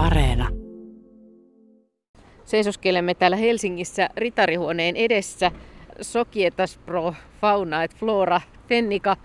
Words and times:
Areena. 0.00 0.48
Seisoskelemme 2.44 3.14
täällä 3.14 3.36
Helsingissä 3.36 4.08
ritarihuoneen 4.16 4.96
edessä. 4.96 5.50
Sokietas 6.00 6.78
Pro 6.86 7.14
Fauna 7.40 7.84
et 7.84 7.96
Flora 7.96 8.40
Fennika 8.68 9.16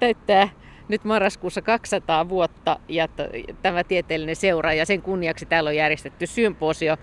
täyttää 0.00 0.48
nyt 0.88 1.04
marraskuussa 1.04 1.62
200 1.62 2.28
vuotta 2.28 2.80
ja 2.88 3.08
tämä 3.62 3.84
tieteellinen 3.84 4.36
seura 4.36 4.72
ja 4.72 4.86
sen 4.86 5.02
kunniaksi 5.02 5.46
täällä 5.46 5.68
on 5.68 5.76
järjestetty 5.76 6.26
symposio. 6.26 6.96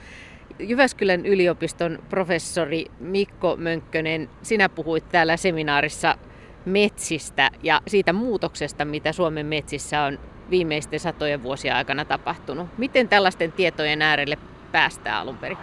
Jyväskylän 0.59 1.25
yliopiston 1.25 1.99
professori 2.09 2.85
Mikko 2.99 3.55
Mönkkönen, 3.55 4.29
sinä 4.41 4.69
puhuit 4.69 5.09
täällä 5.09 5.37
seminaarissa 5.37 6.17
metsistä 6.65 7.51
ja 7.63 7.81
siitä 7.87 8.13
muutoksesta, 8.13 8.85
mitä 8.85 9.11
Suomen 9.11 9.45
metsissä 9.45 10.01
on 10.01 10.19
viimeisten 10.49 10.99
satojen 10.99 11.43
vuosien 11.43 11.75
aikana 11.75 12.05
tapahtunut. 12.05 12.67
Miten 12.77 13.09
tällaisten 13.09 13.51
tietojen 13.51 14.01
äärelle 14.01 14.37
päästään 14.71 15.21
alun 15.21 15.37
perin? 15.37 15.57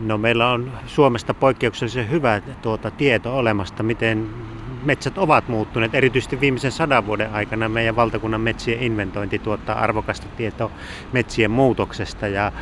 No 0.00 0.18
meillä 0.18 0.50
on 0.50 0.72
Suomesta 0.86 1.34
poikkeuksellisen 1.34 2.10
hyvä 2.10 2.40
tuota 2.62 2.90
tieto 2.90 3.36
olemasta, 3.36 3.82
miten 3.82 4.28
metsät 4.84 5.18
ovat 5.18 5.48
muuttuneet. 5.48 5.94
Erityisesti 5.94 6.40
viimeisen 6.40 6.72
sadan 6.72 7.06
vuoden 7.06 7.32
aikana 7.32 7.68
meidän 7.68 7.96
valtakunnan 7.96 8.40
metsien 8.40 8.82
inventointi 8.82 9.38
tuottaa 9.38 9.78
arvokasta 9.78 10.26
tietoa 10.36 10.70
metsien 11.12 11.50
muutoksesta. 11.50 12.26
Ja, 12.26 12.52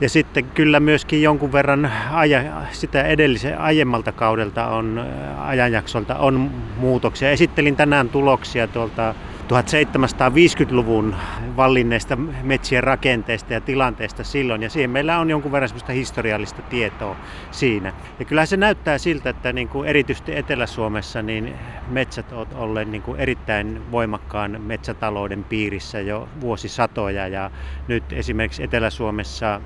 ja 0.00 0.08
sitten 0.08 0.44
kyllä 0.44 0.80
myöskin 0.80 1.22
jonkun 1.22 1.52
verran 1.52 1.92
aja, 2.12 2.42
sitä 2.72 3.02
edellisen 3.02 3.58
aiemmalta 3.58 4.12
kaudelta 4.12 4.66
on, 4.66 5.06
ajanjaksolta 5.38 6.16
on 6.16 6.50
muutoksia. 6.76 7.30
Esittelin 7.30 7.76
tänään 7.76 8.08
tuloksia 8.08 8.66
tuolta 8.68 9.14
1750-luvun 9.52 11.16
vallinneista 11.56 12.16
metsien 12.42 12.84
rakenteesta 12.84 13.52
ja 13.52 13.60
tilanteesta 13.60 14.24
silloin, 14.24 14.62
ja 14.62 14.70
siihen 14.70 14.90
meillä 14.90 15.18
on 15.18 15.30
jonkun 15.30 15.52
verran 15.52 15.68
sellaista 15.68 15.92
historiallista 15.92 16.62
tietoa 16.62 17.16
siinä. 17.50 17.92
Ja 18.18 18.24
kyllähän 18.24 18.46
se 18.46 18.56
näyttää 18.56 18.98
siltä, 18.98 19.30
että 19.30 19.52
niin 19.52 19.68
kuin 19.68 19.88
erityisesti 19.88 20.36
Etelä-Suomessa 20.36 21.22
niin 21.22 21.58
metsät 21.86 22.32
ovat 22.32 22.52
olleet 22.52 22.88
niin 22.88 23.02
kuin 23.02 23.20
erittäin 23.20 23.90
voimakkaan 23.90 24.56
metsätalouden 24.62 25.44
piirissä 25.44 26.00
jo 26.00 26.28
vuosisatoja, 26.40 27.28
ja 27.28 27.50
nyt 27.86 28.04
esimerkiksi 28.12 28.62
Etelä-Suomessa 28.62 29.60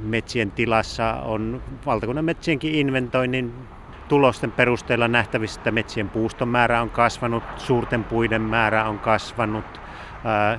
metsien 0.00 0.52
tilassa 0.52 1.12
on 1.12 1.62
valtakunnan 1.86 2.24
metsienkin 2.24 2.74
inventoinnin 2.74 3.68
tulosten 4.08 4.52
perusteella 4.52 5.08
nähtävissä, 5.08 5.60
että 5.60 5.70
metsien 5.70 6.08
puuston 6.08 6.48
määrä 6.48 6.82
on 6.82 6.90
kasvanut, 6.90 7.44
suurten 7.56 8.04
puiden 8.04 8.42
määrä 8.42 8.88
on 8.88 8.98
kasvanut, 8.98 9.80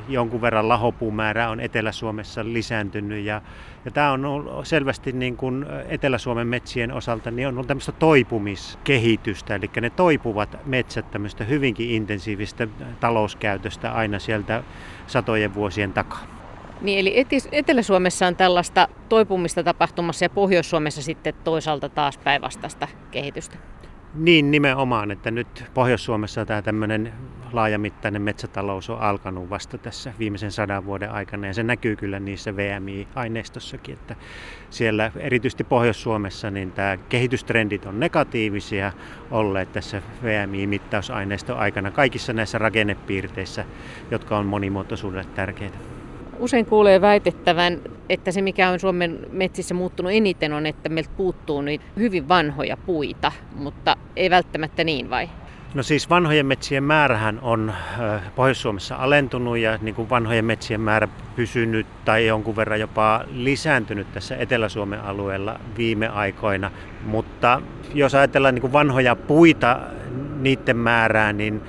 jonkun 0.07 0.41
verran 0.41 0.69
lahopuumäärä 0.69 1.49
on 1.49 1.59
Etelä-Suomessa 1.59 2.43
lisääntynyt. 2.43 3.25
Ja, 3.25 3.41
ja 3.85 3.91
tämä 3.91 4.11
on 4.11 4.25
ollut 4.25 4.67
selvästi 4.67 5.11
niin 5.11 5.37
kuin 5.37 5.65
Etelä-Suomen 5.89 6.47
metsien 6.47 6.93
osalta 6.93 7.31
niin 7.31 7.47
on 7.47 7.53
ollut 7.53 7.67
tämmöistä 7.67 7.91
toipumiskehitystä, 7.91 9.55
eli 9.55 9.69
ne 9.81 9.89
toipuvat 9.89 10.57
metsät 10.65 11.11
tämmöistä 11.11 11.43
hyvinkin 11.43 11.89
intensiivistä 11.89 12.67
talouskäytöstä 12.99 13.91
aina 13.91 14.19
sieltä 14.19 14.63
satojen 15.07 15.53
vuosien 15.53 15.93
takaa. 15.93 16.36
Niin, 16.81 16.99
eli 16.99 17.25
Etelä-Suomessa 17.51 18.27
on 18.27 18.35
tällaista 18.35 18.87
toipumista 19.09 19.63
tapahtumassa 19.63 20.25
ja 20.25 20.29
Pohjois-Suomessa 20.29 21.01
sitten 21.01 21.33
toisaalta 21.43 21.89
taas 21.89 22.17
päinvastaista 22.17 22.87
kehitystä. 23.11 23.57
Niin 24.15 24.51
nimenomaan, 24.51 25.11
että 25.11 25.31
nyt 25.31 25.63
Pohjois-Suomessa 25.73 26.45
tämä 26.45 26.61
tämmöinen 26.61 27.13
laajamittainen 27.53 28.21
metsätalous 28.21 28.89
on 28.89 29.01
alkanut 29.01 29.49
vasta 29.49 29.77
tässä 29.77 30.13
viimeisen 30.19 30.51
sadan 30.51 30.85
vuoden 30.85 31.11
aikana 31.11 31.47
ja 31.47 31.53
se 31.53 31.63
näkyy 31.63 31.95
kyllä 31.95 32.19
niissä 32.19 32.55
VMI-aineistossakin, 32.55 33.93
että 33.93 34.15
siellä 34.69 35.11
erityisesti 35.15 35.63
Pohjois-Suomessa 35.63 36.51
niin 36.51 36.71
tämä 36.71 36.97
kehitystrendit 37.09 37.85
on 37.85 37.99
negatiivisia 37.99 38.91
olleet 39.31 39.71
tässä 39.71 40.01
VMI-mittausaineiston 40.23 41.57
aikana 41.57 41.91
kaikissa 41.91 42.33
näissä 42.33 42.57
rakennepiirteissä, 42.57 43.65
jotka 44.11 44.37
on 44.37 44.45
monimuotoisuudelle 44.45 45.29
tärkeitä. 45.35 45.96
Usein 46.39 46.65
kuulee 46.65 47.01
väitettävän, 47.01 47.81
että 48.09 48.31
se 48.31 48.41
mikä 48.41 48.69
on 48.69 48.79
Suomen 48.79 49.19
metsissä 49.31 49.73
muuttunut 49.73 50.11
eniten 50.11 50.53
on, 50.53 50.65
että 50.65 50.89
meiltä 50.89 51.09
puuttuu 51.17 51.61
niitä 51.61 51.85
hyvin 51.97 52.27
vanhoja 52.27 52.77
puita, 52.77 53.31
mutta 53.55 53.95
ei 54.15 54.29
välttämättä 54.29 54.83
niin 54.83 55.09
vai? 55.09 55.29
No 55.73 55.83
siis 55.83 56.09
vanhojen 56.09 56.45
metsien 56.45 56.83
määrähän 56.83 57.39
on 57.41 57.73
Pohjois-Suomessa 58.35 58.95
alentunut 58.95 59.57
ja 59.57 59.79
niin 59.81 59.95
kuin 59.95 60.09
vanhojen 60.09 60.45
metsien 60.45 60.81
määrä 60.81 61.07
pysynyt 61.35 61.87
tai 62.05 62.27
jonkun 62.27 62.55
verran 62.55 62.79
jopa 62.79 63.23
lisääntynyt 63.31 64.11
tässä 64.11 64.35
Etelä-Suomen 64.35 65.01
alueella 65.01 65.59
viime 65.77 66.07
aikoina. 66.07 66.71
Mutta 67.05 67.61
jos 67.93 68.15
ajatellaan 68.15 68.55
niin 68.55 68.61
kuin 68.61 68.73
vanhoja 68.73 69.15
puita, 69.15 69.79
niiden 70.39 70.77
määrää, 70.77 71.33
niin 71.33 71.61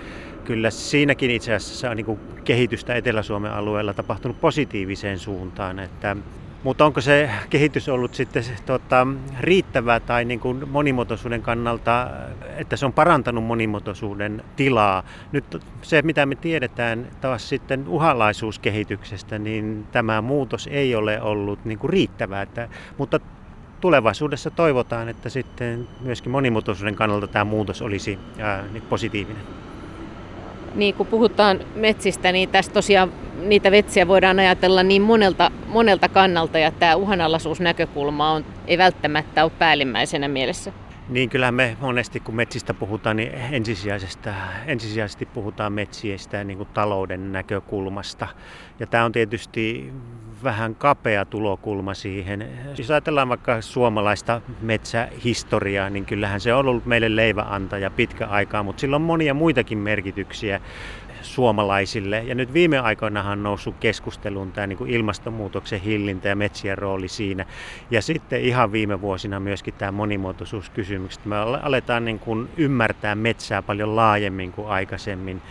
kyllä 0.49 0.71
siinäkin 0.71 1.31
itse 1.31 1.55
asiassa 1.55 1.91
on 1.91 1.97
niin 1.97 2.19
kehitystä 2.45 2.95
Etelä-Suomen 2.95 3.53
alueella 3.53 3.95
tapahtunut 3.95 4.41
positiiviseen 4.41 5.19
suuntaan. 5.19 5.79
Että, 5.79 6.17
mutta 6.63 6.85
onko 6.85 7.01
se 7.01 7.31
kehitys 7.51 7.89
ollut 7.89 8.15
sitten 8.15 8.45
tota, 8.67 9.07
riittävää 9.41 10.01
tai 10.01 10.25
niin 10.25 10.41
kuin 10.41 10.69
monimuotoisuuden 10.69 11.43
kannalta, 11.43 12.11
että 12.57 12.77
se 12.77 12.87
on 12.87 12.93
parantanut 12.93 13.45
monimuotoisuuden 13.45 14.45
tilaa? 14.57 15.03
Nyt 15.33 15.45
se, 15.83 16.03
mitä 16.03 16.27
me 16.27 16.35
tiedetään 16.35 17.07
taas 17.21 17.49
sitten 17.49 17.89
uhalaisuuskehityksestä, 17.89 19.39
niin 19.39 19.87
tämä 19.93 20.21
muutos 20.23 20.69
ei 20.73 20.95
ole 20.95 21.23
ollut 21.23 21.65
niin 21.65 21.79
kuin 21.79 21.91
riittävää. 21.91 22.43
Että, 22.43 22.69
mutta 22.99 23.21
tulevaisuudessa 23.81 24.51
toivotaan, 24.51 25.09
että 25.09 25.29
sitten 25.29 25.89
myöskin 26.01 26.33
monimuotoisuuden 26.33 26.95
kannalta 26.95 27.27
tämä 27.27 27.45
muutos 27.45 27.83
olisi 27.83 28.19
ää, 28.39 28.65
positiivinen 28.89 29.68
niin 30.75 30.95
kun 30.95 31.07
puhutaan 31.07 31.61
metsistä, 31.75 32.33
niin 32.33 32.49
tässä 32.49 32.73
tosiaan 32.73 33.13
niitä 33.43 33.71
vetsiä 33.71 34.09
voidaan 34.09 34.39
ajatella 34.39 34.83
niin 34.83 35.03
monelta, 35.03 35.51
monelta 35.67 36.09
kannalta, 36.09 36.59
ja 36.59 36.71
tämä 36.71 36.97
uhanalaisuusnäkökulma 36.97 38.31
on, 38.31 38.45
ei 38.67 38.79
välttämättä 38.79 39.45
ole 39.45 39.53
päällimmäisenä 39.59 40.29
mielessä. 40.29 40.73
Niin 41.09 41.31
kyllä 41.31 41.53
me 41.53 41.77
monesti 41.81 42.21
kun 42.21 42.35
metsistä 42.35 42.75
puhutaan, 42.75 43.17
niin 43.17 43.33
ensisijaisesti, 43.51 44.29
ensisijaisesti 44.67 45.27
puhutaan 45.27 45.73
metsistä 45.73 46.45
niin 46.45 46.57
kuin 46.57 46.69
talouden 46.75 47.33
näkökulmasta. 47.33 48.29
Ja 48.81 48.87
tämä 48.87 49.05
on 49.05 49.13
tietysti 49.13 49.93
vähän 50.45 50.75
kapea 50.75 51.25
tulokulma 51.25 51.95
siihen. 51.95 52.49
Jos 52.79 52.91
ajatellaan 52.91 53.29
vaikka 53.29 53.61
suomalaista 53.61 54.41
metsähistoriaa, 54.63 55.91
niin 55.91 56.07
kyllähän 56.07 56.41
se 56.41 56.55
on 56.55 56.61
ollut 56.61 56.87
meille 56.87 57.17
leiväantaja 57.17 57.91
pitkä 57.91 58.27
aikaa, 58.27 58.63
mutta 58.63 58.81
sillä 58.81 58.97
on 58.97 59.03
monia 59.03 59.35
muitakin 59.35 59.79
merkityksiä 59.79 60.61
suomalaisille. 61.23 62.23
Ja 62.23 62.35
nyt 62.35 62.53
viime 62.53 62.79
aikoina 62.79 63.31
on 63.31 63.43
noussut 63.43 63.75
keskusteluun 63.81 64.53
tämä 64.53 64.67
niin 64.67 64.79
kuin 64.79 64.91
ilmastonmuutoksen 64.91 65.81
hillintä 65.81 66.29
ja 66.29 66.37
metsien 66.37 66.79
rooli 66.79 67.09
siinä. 67.09 67.47
Ja 67.91 68.03
sitten 68.03 68.41
ihan 68.41 68.73
viime 68.73 69.01
vuosina 69.01 69.41
myöskin 69.41 69.75
tämä 69.75 69.93
monimuotoisuuskysymys. 69.93 71.25
Me 71.25 71.37
aletaan 71.37 72.05
niin 72.05 72.19
kuin 72.19 72.49
ymmärtää 72.57 73.15
metsää 73.15 73.63
paljon 73.63 73.97
laajemmin 73.97 74.53
kuin 74.53 74.69
aikaisemmin 74.69 75.43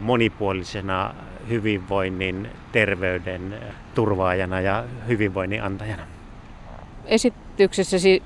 monipuolisena 0.00 1.14
hyvinvoinnin, 1.48 2.48
terveyden 2.72 3.54
turvaajana 3.96 4.60
ja 4.60 4.84
hyvinvoinnin 5.08 5.62
antajana. 5.62 6.02
Esityksessäsi 7.04 8.22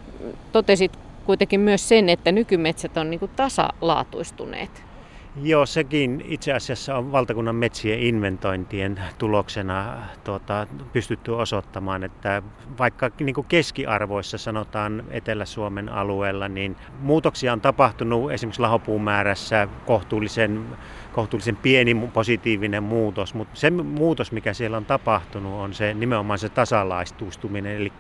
totesit 0.53 0.93
kuitenkin 1.27 1.61
myös 1.61 1.89
sen, 1.89 2.09
että 2.09 2.33
nykymetsät 2.33 2.97
on 2.97 3.11
niin 3.11 3.31
tasalaatuistuneet. 3.37 4.90
Joo, 5.37 5.67
sekin 5.67 6.23
itse 6.25 6.53
asiassa 6.53 6.97
on 6.97 7.13
valtakunnan 7.13 7.55
metsien 7.57 8.01
inventointien 8.01 9.01
tuloksena 9.19 9.99
tuota, 10.25 10.67
pystytty 10.93 11.31
osoittamaan, 11.31 12.05
että 12.05 12.43
vaikka 12.79 13.11
niin 13.21 13.35
kuin 13.35 13.47
keskiarvoissa 13.47 14.39
sanotaan 14.39 15.05
Etelä-Suomen 15.11 15.89
alueella, 15.89 16.49
niin 16.49 16.77
muutoksia 17.01 17.53
on 17.53 17.61
tapahtunut 17.61 18.33
esimerkiksi 18.33 18.61
lahopuun 18.61 19.03
määrässä 19.03 19.69
kohtuullisen, 19.87 20.67
kohtuullisen 21.13 21.57
pieni 21.57 21.95
positiivinen 22.13 22.83
muutos, 22.83 23.35
mutta 23.35 23.57
se 23.57 23.71
muutos, 23.71 24.33
mikä 24.33 24.55
siellä 24.55 24.77
on 24.77 24.87
tapahtunut, 24.87 25.53
on 25.53 25.75
se 25.75 25.95
nimenomaan 25.95 26.39
se 26.39 26.49
tasalaistustuminen, 26.49 27.77
eli 27.77 27.93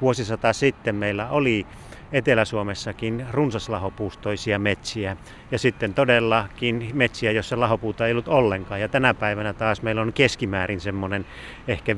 vuosisata 0.00 0.52
sitten 0.52 0.94
meillä 0.94 1.28
oli 1.28 1.66
Etelä-Suomessakin 2.12 3.26
runsaslahopuustoisia 3.30 4.58
metsiä 4.58 5.16
ja 5.50 5.58
sitten 5.58 5.94
todellakin 5.94 6.90
metsiä, 6.94 7.30
joissa 7.30 7.60
lahopuuta 7.60 8.06
ei 8.06 8.12
ollut 8.12 8.28
ollenkaan. 8.28 8.80
Ja 8.80 8.88
tänä 8.88 9.14
päivänä 9.14 9.52
taas 9.52 9.82
meillä 9.82 10.02
on 10.02 10.12
keskimäärin 10.12 10.80
semmoinen 10.80 11.26
ehkä 11.68 11.92
5-6 11.92 11.96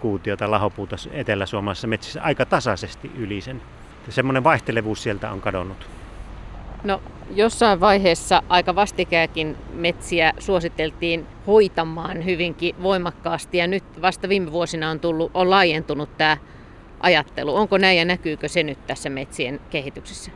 kuutiota 0.00 0.50
lahopuuta 0.50 0.96
Etelä-Suomessa 1.12 1.86
metsissä 1.86 2.22
aika 2.22 2.46
tasaisesti 2.46 3.10
yli 3.16 3.40
sen. 3.40 3.62
Semmoinen 4.08 4.44
vaihtelevuus 4.44 5.02
sieltä 5.02 5.30
on 5.30 5.40
kadonnut. 5.40 5.86
No 6.84 7.02
jossain 7.34 7.80
vaiheessa 7.80 8.42
aika 8.48 8.74
vastikääkin 8.74 9.56
metsiä 9.72 10.32
suositeltiin 10.38 11.26
hoitamaan 11.46 12.24
hyvinkin 12.24 12.74
voimakkaasti 12.82 13.58
ja 13.58 13.66
nyt 13.66 13.84
vasta 14.02 14.28
viime 14.28 14.52
vuosina 14.52 14.90
on, 14.90 15.00
tullut, 15.00 15.30
on 15.34 15.50
laajentunut 15.50 16.16
tämä 16.18 16.36
ajattelu. 17.02 17.56
Onko 17.56 17.78
näin 17.78 17.98
ja 17.98 18.04
näkyykö 18.04 18.48
se 18.48 18.62
nyt 18.62 18.86
tässä 18.86 19.10
metsien 19.10 19.60
kehityksessä? 19.70 20.30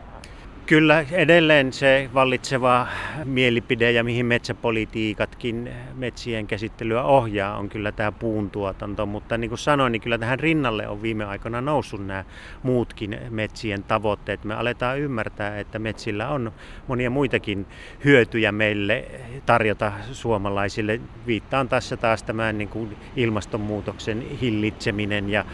Kyllä 0.67 1.05
edelleen 1.13 1.73
se 1.73 2.11
vallitseva 2.15 2.87
mielipide 3.25 3.93
ja 3.93 4.05
mihin 4.05 4.27
metsäpolitiikatkin 4.27 5.71
metsien 5.95 6.47
käsittelyä 6.47 7.03
ohjaa 7.03 7.59
on 7.59 7.69
kyllä 7.69 7.93
tämä 7.93 8.13
puuntuotanto, 8.13 9.07
mutta 9.07 9.39
niin 9.39 9.49
kuin 9.49 9.59
sanoin, 9.59 9.93
niin 9.93 10.03
kyllä 10.03 10.19
tähän 10.19 10.41
rinnalle 10.41 10.89
on 10.89 11.03
viime 11.03 11.25
aikoina 11.25 11.61
noussut 11.61 12.07
nämä 12.07 12.25
muutkin 12.63 13.19
metsien 13.31 13.83
tavoitteet. 13.83 14.45
Me 14.45 14.55
aletaan 14.55 14.99
ymmärtää, 14.99 15.59
että 15.59 15.79
metsillä 15.79 16.29
on 16.29 16.53
monia 16.87 17.11
muitakin 17.11 17.67
hyötyjä 18.05 18.53
meille 18.53 19.05
tarjota 19.47 19.93
suomalaisille. 20.13 21.01
Viittaan 21.27 21.69
tässä 21.69 21.97
taas 21.97 22.23
tämän 22.23 22.59
niin 22.59 22.69
kuin 22.69 22.97
ilmastonmuutoksen 23.17 24.27
hillitseminen 24.41 25.31
ja 25.31 25.45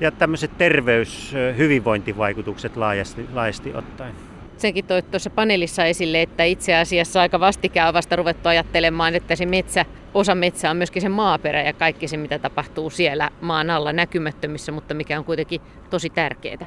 ja 0.00 0.10
tämmöiset 0.10 0.50
terveys- 0.58 1.34
hyvinvointivaikutukset 1.56 2.76
laajasti, 2.76 3.26
laajasti 3.32 3.74
ottaen 3.74 4.14
senkin 4.58 4.84
toi 4.84 5.02
tuossa 5.02 5.30
paneelissa 5.30 5.84
esille, 5.84 6.22
että 6.22 6.44
itse 6.44 6.74
asiassa 6.74 7.20
aika 7.20 7.40
vastikään 7.40 7.88
on 7.88 7.94
vasta 7.94 8.16
ruvettu 8.16 8.48
ajattelemaan, 8.48 9.14
että 9.14 9.36
se 9.36 9.46
metsä, 9.46 9.84
osa 10.14 10.34
metsää 10.34 10.70
on 10.70 10.76
myöskin 10.76 11.02
se 11.02 11.08
maaperä 11.08 11.62
ja 11.62 11.72
kaikki 11.72 12.08
se, 12.08 12.16
mitä 12.16 12.38
tapahtuu 12.38 12.90
siellä 12.90 13.30
maan 13.40 13.70
alla 13.70 13.92
näkymättömissä, 13.92 14.72
mutta 14.72 14.94
mikä 14.94 15.18
on 15.18 15.24
kuitenkin 15.24 15.60
tosi 15.90 16.10
tärkeää. 16.10 16.66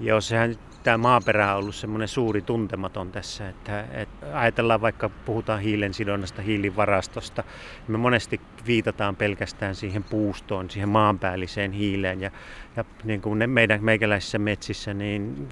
Joo, 0.00 0.20
sehän 0.20 0.56
tämä 0.82 0.98
maaperä 0.98 1.52
on 1.52 1.58
ollut 1.58 1.74
semmoinen 1.74 2.08
suuri 2.08 2.42
tuntematon 2.42 3.12
tässä, 3.12 3.48
että, 3.48 3.84
että 3.92 4.38
ajatellaan 4.38 4.80
vaikka 4.80 5.08
puhutaan 5.08 5.60
hiilen 5.60 5.94
sidonnasta, 5.94 6.42
hiilivarastosta, 6.42 7.44
me 7.88 7.98
monesti 7.98 8.40
viitataan 8.66 9.16
pelkästään 9.16 9.74
siihen 9.74 10.04
puustoon, 10.04 10.70
siihen 10.70 10.88
maanpäälliseen 10.88 11.72
hiileen 11.72 12.20
ja, 12.20 12.30
ja 12.76 12.84
niin 13.04 13.20
kuin 13.20 13.38
ne 13.38 13.46
meidän 13.46 13.84
meikäläisissä 13.84 14.38
metsissä, 14.38 14.94
niin 14.94 15.48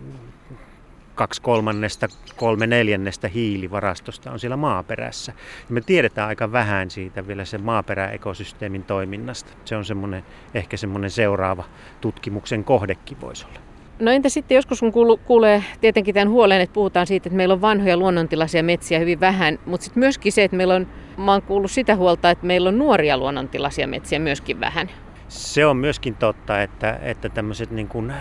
kaksi 1.14 1.42
kolmannesta, 1.42 2.08
kolme 2.36 2.66
neljännestä 2.66 3.28
hiilivarastosta 3.28 4.30
on 4.30 4.38
siellä 4.38 4.56
maaperässä. 4.56 5.32
Ja 5.68 5.74
me 5.74 5.80
tiedetään 5.80 6.28
aika 6.28 6.52
vähän 6.52 6.90
siitä 6.90 7.26
vielä 7.26 7.44
sen 7.44 7.62
maaperäekosysteemin 7.62 8.84
toiminnasta. 8.84 9.52
Se 9.64 9.76
on 9.76 9.84
semmoinen, 9.84 10.24
ehkä 10.54 10.76
semmoinen 10.76 11.10
seuraava 11.10 11.64
tutkimuksen 12.00 12.64
kohdekin 12.64 13.20
voisi 13.20 13.46
olla. 13.46 13.69
No 14.00 14.10
entä 14.10 14.28
sitten 14.28 14.54
joskus 14.54 14.80
kun 14.80 15.18
kuulee 15.26 15.64
tietenkin 15.80 16.14
tämän 16.14 16.28
huolen, 16.28 16.60
että 16.60 16.74
puhutaan 16.74 17.06
siitä, 17.06 17.28
että 17.28 17.36
meillä 17.36 17.54
on 17.54 17.60
vanhoja 17.60 17.96
luonnontilaisia 17.96 18.62
metsiä 18.62 18.98
hyvin 18.98 19.20
vähän, 19.20 19.58
mutta 19.66 19.84
sitten 19.84 20.00
myöskin 20.00 20.32
se, 20.32 20.44
että 20.44 20.56
meillä 20.56 20.74
on, 20.74 20.86
mä 21.16 21.32
oon 21.32 21.42
kuullut 21.42 21.70
sitä 21.70 21.96
huolta, 21.96 22.30
että 22.30 22.46
meillä 22.46 22.68
on 22.68 22.78
nuoria 22.78 23.18
luonnontilaisia 23.18 23.88
metsiä 23.88 24.18
myöskin 24.18 24.60
vähän. 24.60 24.90
Se 25.28 25.66
on 25.66 25.76
myöskin 25.76 26.14
totta, 26.14 26.62
että, 26.62 26.98
että 27.02 27.28
tämmöiset 27.28 27.70
niin 27.70 27.88
kuin 27.88 28.12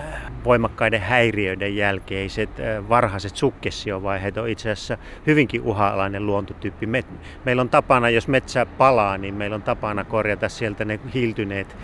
voimakkaiden 0.43 1.01
häiriöiden 1.01 1.75
jälkeiset 1.75 2.49
varhaiset 2.89 3.35
sukkessiovaiheet 3.35 4.37
on 4.37 4.49
itse 4.49 4.71
asiassa 4.71 4.97
hyvinkin 5.27 5.61
uha-alainen 5.61 6.25
luontotyyppi. 6.25 6.85
Me, 6.85 7.03
meillä 7.45 7.61
on 7.61 7.69
tapana, 7.69 8.09
jos 8.09 8.27
metsä 8.27 8.65
palaa, 8.65 9.17
niin 9.17 9.33
meillä 9.33 9.55
on 9.55 9.61
tapana 9.61 10.03
korjata 10.03 10.49
sieltä 10.49 10.85
ne 10.85 10.99
hiiltyneet 11.13 11.75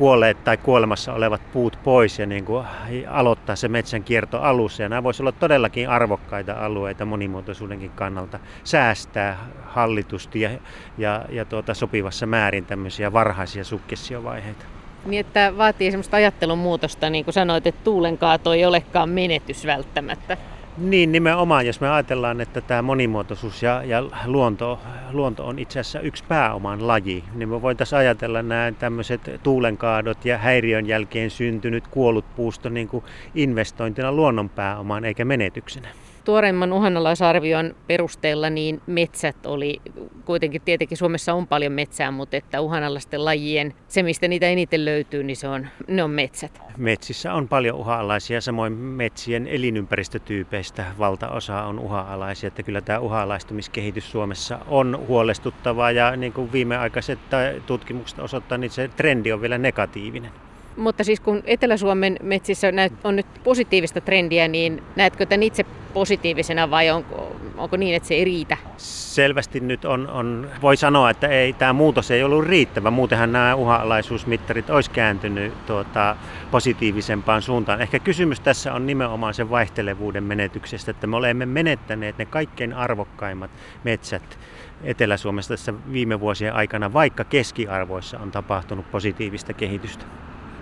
kuolleet 0.00 0.44
tai 0.44 0.56
kuolemassa 0.56 1.12
olevat 1.12 1.40
puut 1.52 1.78
pois 1.84 2.18
ja 2.18 2.26
niin 2.26 2.44
kuin 2.44 2.66
aloittaa 3.08 3.56
se 3.56 3.68
metsän 3.68 4.02
kierto 4.02 4.40
alussa. 4.40 4.82
Ja 4.82 4.88
nämä 4.88 5.02
voisivat 5.02 5.22
olla 5.22 5.40
todellakin 5.40 5.88
arvokkaita 5.88 6.52
alueita 6.52 7.04
monimuotoisuudenkin 7.04 7.90
kannalta. 7.90 8.38
Säästää 8.64 9.38
hallitusti 9.64 10.40
ja, 10.40 10.50
ja, 10.98 11.24
ja 11.28 11.44
tuota, 11.44 11.74
sopivassa 11.74 12.26
määrin 12.26 12.66
tämmöisiä 12.66 13.12
varhaisia 13.12 13.64
sukkessiovaiheita. 13.64 14.64
Niin, 15.04 15.20
että 15.20 15.52
vaatii 15.58 15.90
semmoista 15.90 16.16
ajattelun 16.16 16.58
muutosta, 16.58 17.10
niin 17.10 17.24
kuin 17.24 17.34
sanoit, 17.34 17.66
että 17.66 17.84
tuulenkaato 17.84 18.52
ei 18.52 18.64
olekaan 18.64 19.08
menetys 19.08 19.66
välttämättä. 19.66 20.36
Niin, 20.80 21.12
nimenomaan. 21.12 21.66
Jos 21.66 21.80
me 21.80 21.88
ajatellaan, 21.88 22.40
että 22.40 22.60
tämä 22.60 22.82
monimuotoisuus 22.82 23.62
ja, 23.62 23.84
ja 23.84 24.02
luonto, 24.26 24.80
luonto 25.12 25.46
on 25.46 25.58
itse 25.58 25.80
asiassa 25.80 26.00
yksi 26.00 26.24
pääoman 26.28 26.86
laji, 26.86 27.24
niin 27.34 27.48
me 27.48 27.62
voitaisiin 27.62 27.98
ajatella 27.98 28.42
nämä 28.42 28.72
tämmöiset 28.78 29.20
tuulenkaadot 29.42 30.24
ja 30.24 30.38
häiriön 30.38 30.86
jälkeen 30.86 31.30
syntynyt 31.30 31.88
kuollut 31.88 32.26
puusto 32.34 32.68
niin 32.68 32.88
kuin 32.88 33.04
investointina 33.34 34.12
luonnon 34.12 34.50
pääomaan 34.50 35.04
eikä 35.04 35.24
menetyksenä 35.24 35.88
tuoreimman 36.24 36.72
uhanalaisarvion 36.72 37.74
perusteella 37.86 38.50
niin 38.50 38.80
metsät 38.86 39.46
oli, 39.46 39.80
kuitenkin 40.24 40.62
tietenkin 40.62 40.98
Suomessa 40.98 41.34
on 41.34 41.46
paljon 41.46 41.72
metsää, 41.72 42.10
mutta 42.10 42.36
että 42.36 42.60
uhanalaisten 42.60 43.24
lajien, 43.24 43.74
se 43.88 44.02
mistä 44.02 44.28
niitä 44.28 44.46
eniten 44.46 44.84
löytyy, 44.84 45.22
niin 45.22 45.36
se 45.36 45.48
on, 45.48 45.66
ne 45.88 46.02
on 46.02 46.10
metsät. 46.10 46.60
Metsissä 46.76 47.34
on 47.34 47.48
paljon 47.48 47.76
uhanalaisia, 47.76 48.40
samoin 48.40 48.72
metsien 48.72 49.46
elinympäristötyypeistä 49.46 50.84
valtaosa 50.98 51.62
on 51.62 51.78
uhanalaisia, 51.78 52.48
että 52.48 52.62
kyllä 52.62 52.80
tämä 52.80 52.98
uhanalaistumiskehitys 52.98 54.10
Suomessa 54.10 54.58
on 54.68 55.04
huolestuttavaa 55.08 55.90
ja 55.90 56.16
niin 56.16 56.32
kuin 56.32 56.52
viimeaikaiset 56.52 57.18
tutkimukset 57.66 58.18
osoittaa, 58.18 58.58
niin 58.58 58.70
se 58.70 58.88
trendi 58.88 59.32
on 59.32 59.40
vielä 59.40 59.58
negatiivinen. 59.58 60.30
Mutta 60.80 61.04
siis 61.04 61.20
kun 61.20 61.42
Etelä-Suomen 61.44 62.16
metsissä 62.22 62.68
on 63.04 63.16
nyt 63.16 63.26
positiivista 63.44 64.00
trendiä, 64.00 64.48
niin 64.48 64.82
näetkö 64.96 65.26
tämän 65.26 65.42
itse 65.42 65.66
positiivisena 65.94 66.70
vai 66.70 66.90
onko, 66.90 67.36
onko 67.56 67.76
niin, 67.76 67.94
että 67.94 68.08
se 68.08 68.14
ei 68.14 68.24
riitä? 68.24 68.56
Selvästi 68.76 69.60
nyt 69.60 69.84
on, 69.84 70.08
on 70.08 70.48
voi 70.62 70.76
sanoa, 70.76 71.10
että 71.10 71.28
ei, 71.28 71.52
tämä 71.52 71.72
muutos 71.72 72.10
ei 72.10 72.22
ollut 72.22 72.44
riittävä. 72.44 72.90
Muutenhan 72.90 73.32
nämä 73.32 73.54
uhanalaisuusmittarit 73.54 74.70
olisi 74.70 74.90
kääntynyt 74.90 75.66
tuota, 75.66 76.16
positiivisempaan 76.50 77.42
suuntaan. 77.42 77.80
Ehkä 77.80 77.98
kysymys 77.98 78.40
tässä 78.40 78.72
on 78.72 78.86
nimenomaan 78.86 79.34
sen 79.34 79.50
vaihtelevuuden 79.50 80.24
menetyksestä, 80.24 80.90
että 80.90 81.06
me 81.06 81.16
olemme 81.16 81.46
menettäneet 81.46 82.18
ne 82.18 82.24
kaikkein 82.24 82.74
arvokkaimmat 82.74 83.50
metsät 83.84 84.38
Etelä-Suomessa 84.84 85.54
tässä 85.54 85.74
viime 85.92 86.20
vuosien 86.20 86.54
aikana, 86.54 86.92
vaikka 86.92 87.24
keskiarvoissa 87.24 88.18
on 88.18 88.30
tapahtunut 88.30 88.90
positiivista 88.90 89.52
kehitystä. 89.52 90.04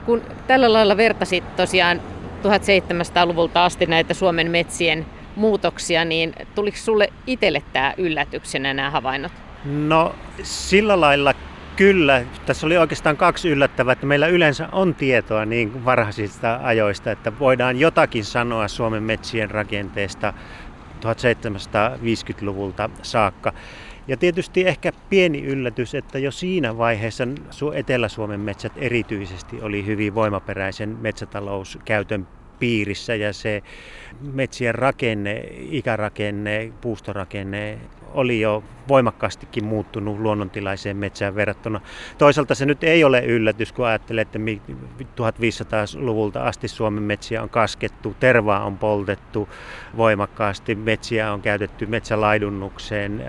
Kun 0.08 0.22
tällä 0.46 0.72
lailla 0.72 0.96
vertasit 0.96 1.56
tosiaan 1.56 2.00
1700-luvulta 2.42 3.64
asti 3.64 3.86
näitä 3.86 4.14
Suomen 4.14 4.50
metsien 4.50 5.06
muutoksia, 5.36 6.04
niin 6.04 6.34
tuliko 6.54 6.76
sulle 6.76 7.08
itselle 7.26 7.62
tämä 7.72 7.94
yllätyksenä 7.96 8.74
nämä 8.74 8.90
havainnot? 8.90 9.32
No 9.64 10.14
sillä 10.42 11.00
lailla 11.00 11.34
kyllä. 11.76 12.22
Tässä 12.46 12.66
oli 12.66 12.76
oikeastaan 12.76 13.16
kaksi 13.16 13.48
yllättävää, 13.48 13.92
että 13.92 14.06
meillä 14.06 14.26
yleensä 14.26 14.68
on 14.72 14.94
tietoa 14.94 15.44
niin 15.44 15.84
varhaisista 15.84 16.60
ajoista, 16.62 17.10
että 17.10 17.38
voidaan 17.38 17.76
jotakin 17.80 18.24
sanoa 18.24 18.68
Suomen 18.68 19.02
metsien 19.02 19.50
rakenteesta 19.50 20.32
1750-luvulta 21.00 22.90
saakka. 23.02 23.52
Ja 24.08 24.16
tietysti 24.16 24.66
ehkä 24.66 24.92
pieni 25.10 25.42
yllätys, 25.42 25.94
että 25.94 26.18
jo 26.18 26.30
siinä 26.30 26.78
vaiheessa 26.78 27.24
Etelä-Suomen 27.74 28.40
metsät 28.40 28.72
erityisesti 28.76 29.62
oli 29.62 29.86
hyvin 29.86 30.14
voimaperäisen 30.14 30.96
metsätalouskäytön 31.00 32.26
piirissä 32.58 33.14
ja 33.14 33.32
se 33.32 33.62
metsien 34.32 34.74
rakenne, 34.74 35.44
ikärakenne, 35.70 36.72
puustorakenne 36.80 37.78
oli 38.14 38.40
jo 38.40 38.64
voimakkaastikin 38.88 39.64
muuttunut 39.64 40.18
luonnontilaiseen 40.18 40.96
metsään 40.96 41.34
verrattuna. 41.34 41.80
Toisaalta 42.18 42.54
se 42.54 42.66
nyt 42.66 42.84
ei 42.84 43.04
ole 43.04 43.20
yllätys, 43.24 43.72
kun 43.72 43.86
ajattelee, 43.86 44.22
että 44.22 44.38
1500-luvulta 45.02 46.42
asti 46.42 46.68
Suomen 46.68 47.02
metsiä 47.02 47.42
on 47.42 47.48
kaskettu, 47.48 48.16
tervaa 48.20 48.64
on 48.64 48.78
poltettu 48.78 49.48
voimakkaasti, 49.96 50.74
metsiä 50.74 51.32
on 51.32 51.42
käytetty 51.42 51.86
metsälaidunnukseen, 51.86 53.24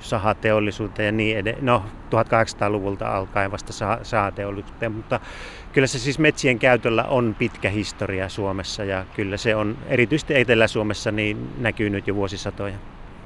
sahateollisuuteen 0.00 1.06
ja 1.06 1.12
niin 1.12 1.38
edelleen. 1.38 1.66
No, 1.66 1.84
1800-luvulta 2.10 3.16
alkaen 3.16 3.52
vasta 3.52 3.72
sahateollisuuteen, 4.02 4.92
mutta 4.92 5.20
kyllä 5.72 5.86
se 5.86 5.98
siis 5.98 6.18
metsien 6.18 6.58
käytöllä 6.58 7.04
on 7.04 7.36
pitkä 7.38 7.70
historia 7.70 8.28
Suomessa 8.28 8.84
ja 8.84 9.04
kyllä 9.16 9.36
se 9.36 9.56
on 9.56 9.78
erityisesti 9.86 10.34
Etelä-Suomessa 10.36 11.12
niin 11.12 11.48
näkynyt 11.58 12.06
jo 12.06 12.14
vuosisatoja. 12.14 12.74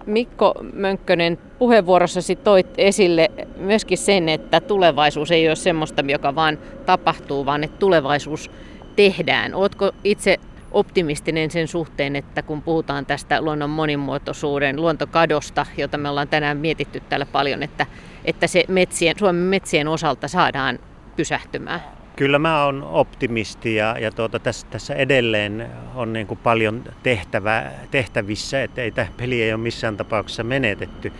Mikko 0.06 0.54
Mönkkönen, 0.72 1.38
puheenvuorossasi 1.58 2.36
toit 2.36 2.66
esille 2.78 3.30
myöskin 3.56 3.98
sen, 3.98 4.28
että 4.28 4.60
tulevaisuus 4.60 5.30
ei 5.30 5.48
ole 5.48 5.56
semmoista, 5.56 6.02
joka 6.08 6.34
vaan 6.34 6.58
tapahtuu, 6.86 7.46
vaan 7.46 7.64
että 7.64 7.78
tulevaisuus 7.78 8.50
tehdään. 8.96 9.54
Oletko 9.54 9.92
itse 10.04 10.40
optimistinen 10.72 11.50
sen 11.50 11.68
suhteen, 11.68 12.16
että 12.16 12.42
kun 12.42 12.62
puhutaan 12.62 13.06
tästä 13.06 13.40
luonnon 13.40 13.70
monimuotoisuuden, 13.70 14.80
luontokadosta, 14.80 15.66
jota 15.76 15.98
me 15.98 16.08
ollaan 16.08 16.28
tänään 16.28 16.56
mietitty 16.56 17.02
täällä 17.08 17.26
paljon, 17.26 17.62
että, 17.62 17.86
että 18.24 18.46
se 18.46 18.64
metsien, 18.68 19.18
Suomen 19.18 19.42
metsien 19.42 19.88
osalta 19.88 20.28
saadaan 20.28 20.78
pysähtymään? 21.16 21.80
Kyllä 22.22 22.38
mä 22.38 22.64
oon 22.64 22.82
optimisti 22.82 23.74
ja, 23.74 23.96
ja 24.00 24.12
tuota, 24.12 24.38
tässä, 24.38 24.66
tässä 24.70 24.94
edelleen 24.94 25.66
on 25.94 26.12
niin 26.12 26.26
kuin 26.26 26.40
paljon 26.42 26.84
tehtävää, 27.02 27.72
tehtävissä, 27.90 28.62
että 28.62 28.82
ei 28.82 28.90
tämä 28.90 29.06
peli 29.16 29.42
ei 29.42 29.52
ole 29.52 29.62
missään 29.62 29.96
tapauksessa 29.96 30.44
menetetty. 30.44 31.12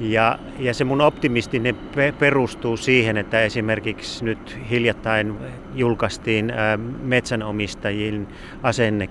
Ja, 0.00 0.38
ja 0.58 0.74
se 0.74 0.84
mun 0.84 1.00
optimistinen 1.00 1.76
perustuu 2.18 2.76
siihen, 2.76 3.16
että 3.16 3.42
esimerkiksi 3.42 4.24
nyt 4.24 4.58
hiljattain 4.70 5.34
julkaistiin 5.74 6.52
metsänomistajien 7.02 8.28
asenne, 8.62 9.08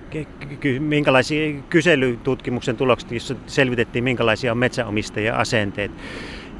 minkälaisia 0.78 1.60
kyselytutkimuksen 1.70 2.76
tulokset, 2.76 3.12
jossa 3.12 3.34
selvitettiin 3.46 4.04
minkälaisia 4.04 4.52
on 4.52 4.58
metsänomistajien 4.58 5.34
asenteet. 5.34 5.90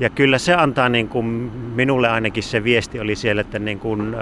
Ja 0.01 0.11
kyllä 0.11 0.39
se 0.39 0.55
antaa 0.55 0.89
niin 0.89 1.09
kuin, 1.09 1.27
minulle 1.75 2.09
ainakin 2.09 2.43
se 2.43 2.65
viesti 2.65 3.01
oli 3.01 3.17
siellä, 3.17 3.41
että 3.41 3.59
niin 3.59 3.79
kuin, 3.79 4.15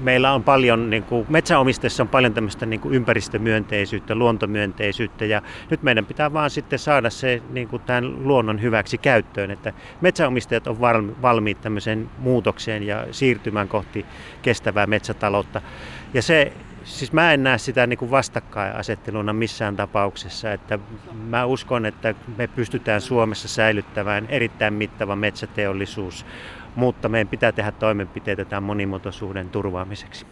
meillä 0.00 0.32
on 0.32 0.44
paljon, 0.44 0.90
niin 0.90 1.02
kuin, 1.02 1.26
metsäomistajissa 1.28 2.02
on 2.02 2.08
paljon 2.08 2.34
tämmöistä 2.34 2.66
niin 2.66 2.80
kuin 2.80 2.94
ympäristömyönteisyyttä, 2.94 4.14
luontomyönteisyyttä 4.14 5.24
ja 5.24 5.42
nyt 5.70 5.82
meidän 5.82 6.06
pitää 6.06 6.32
vaan 6.32 6.50
sitten 6.50 6.78
saada 6.78 7.10
se 7.10 7.42
niin 7.50 7.68
kuin 7.68 7.82
tämän 7.82 8.28
luonnon 8.28 8.62
hyväksi 8.62 8.98
käyttöön, 8.98 9.50
että 9.50 9.72
metsäomistajat 10.00 10.66
on 10.66 10.80
valmiit 11.22 11.60
tämmöiseen 11.60 12.10
muutokseen 12.18 12.82
ja 12.82 13.06
siirtymään 13.10 13.68
kohti 13.68 14.06
kestävää 14.42 14.86
metsätaloutta. 14.86 15.62
Ja 16.14 16.22
se 16.22 16.52
Siis 16.84 17.12
mä 17.12 17.32
en 17.32 17.42
näe 17.42 17.58
sitä 17.58 17.86
niin 17.86 17.98
kuin 17.98 18.10
vastakkainasetteluna 18.10 19.32
missään 19.32 19.76
tapauksessa, 19.76 20.52
että 20.52 20.78
mä 21.12 21.44
uskon, 21.44 21.86
että 21.86 22.14
me 22.36 22.46
pystytään 22.46 23.00
Suomessa 23.00 23.48
säilyttämään 23.48 24.26
erittäin 24.28 24.74
mittava 24.74 25.16
metsäteollisuus, 25.16 26.26
mutta 26.74 27.08
meidän 27.08 27.28
pitää 27.28 27.52
tehdä 27.52 27.72
toimenpiteitä 27.72 28.44
tämän 28.44 28.62
monimuotoisuuden 28.62 29.50
turvaamiseksi. 29.50 30.26